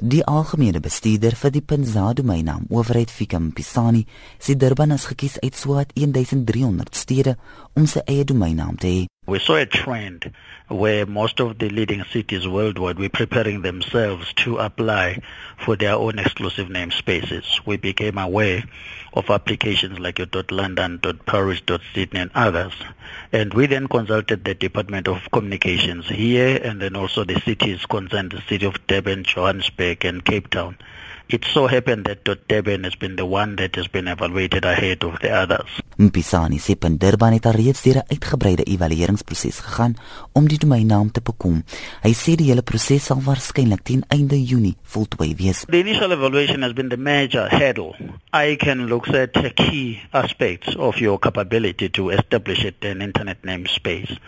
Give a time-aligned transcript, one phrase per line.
[0.00, 4.04] Die algemene bestuurder vir die Pinza domeinnaam, owerheid Fikam Pisani,
[4.38, 7.34] sê Durban is gekies uit sowat 1300 stede
[7.74, 9.00] om sy eie domeinnaam te hê.
[9.28, 10.32] We saw a trend
[10.68, 15.20] where most of the leading cities worldwide were preparing themselves to apply
[15.58, 17.44] for their own exclusive namespaces.
[17.66, 18.64] We became aware
[19.12, 22.72] of applications like your .london, .dot .paris, .dot .sydney and others.
[23.30, 28.32] And we then consulted the Department of Communications here and then also the cities concerned,
[28.32, 30.78] the city of Durban, Johannesburg and Cape Town.
[31.28, 35.20] It so happened that Durban has been the one that has been evaluated ahead of
[35.20, 35.68] the others.
[35.98, 39.96] Mpisani sê Durban het reeds deur 'n uitgebreide evalueringsproses gegaan
[40.32, 41.64] om die domeinnaam te bekom.
[42.02, 45.64] Hy sê die hele proses sal waarskynlik teen einde Junie voltooi wees.
[45.66, 47.96] The initial evaluation has been the major hurdle.
[48.32, 54.18] I can look at key aspects of your capability to establish an internet namespace.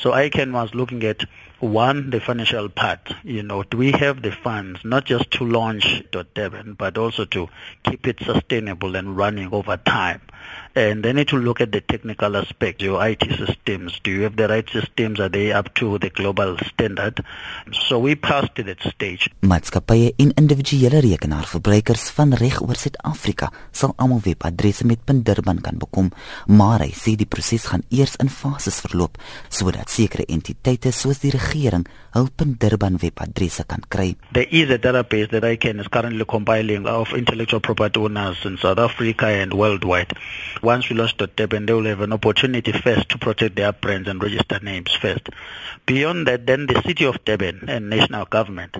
[0.00, 1.24] So ICANN was looking at
[1.60, 3.12] one, the financial part.
[3.22, 7.48] You know, do we have the funds not just to launch .durban, but also to
[7.84, 10.22] keep it sustainable and running over time?
[10.74, 14.00] And they need to look at the technical aspect, your IT systems.
[14.02, 15.20] Do you have the right systems?
[15.20, 17.22] Are they up to the global standard?
[17.72, 19.28] So we passed to that stage.
[19.42, 26.08] Maatskappye en individuele rekenaarverbruikers van reg oor Suid-Afrika sal almal webadresse met .durban kan bekom,
[26.46, 29.18] maar hy sê die proses gaan eers in fases verloop
[29.50, 32.28] sodat sekere entiteite soos die regering hul
[32.62, 34.14] .durban webadresse kan kry.
[34.32, 38.78] There is a database that ICANN is currently compiling of intellectual property owners in South
[38.78, 40.14] Africa and worldwide.
[40.62, 44.22] Once we launch Durban, they will have an opportunity first to protect their brands and
[44.22, 45.28] register names first.
[45.86, 48.76] Beyond that, then the city of Durban and national government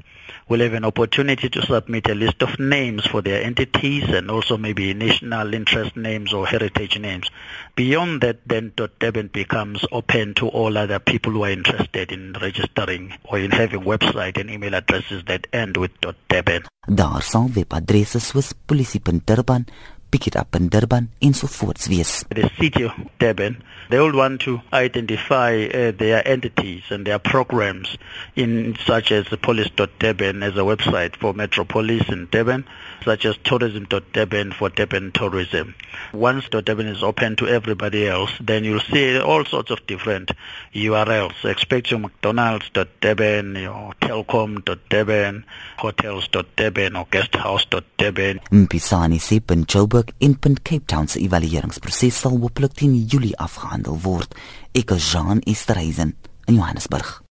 [0.49, 4.57] will have an opportunity to submit a list of names for their entities and also
[4.57, 7.31] maybe national interest names or heritage names.
[7.77, 13.13] Beyond that, then Durban becomes open to all other people who are interested in registering
[13.25, 15.93] or in having website and email addresses that end with
[16.29, 16.65] .durban.
[16.87, 19.67] Daar sal webadresse soos polisie.durban,
[20.11, 22.25] pick it up in Durban en so voorts wees.
[22.29, 27.97] The city of Durban, they will want to identify uh, their entities and their programs
[28.37, 32.65] in such as police.durban as a website for Metro Police in Durban,
[33.05, 35.75] such as tourism.durban for Durban tourism.
[36.13, 40.31] Once Durban is open to everybody else, then you'll see all sorts of different
[40.75, 41.45] URLs.
[41.45, 45.45] Expect your McDonald's.durban, your Telkom.durban,
[45.79, 48.41] hotels.durban or guesthouse.durban.
[48.51, 53.35] Mpisani sê Joburg Joburg Punt Cape Town se evalueringsproses sal hopelik teen Julie
[53.81, 54.35] afgehandel word.
[54.73, 57.23] Ek is Jean Esterhuizen in Johannesburg.